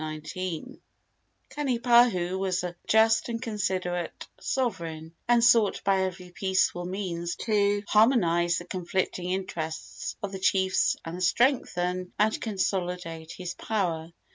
[1.51, 8.57] Kanipahu was a just and considerate sovereign, and sought by every peaceful means to harmonize
[8.57, 14.11] the conflicting interests of the chiefs and strengthen and consolidate his power.